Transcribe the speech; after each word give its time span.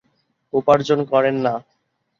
উপার্জন 0.53 0.99
করেন 1.11 1.35
না। 1.45 1.53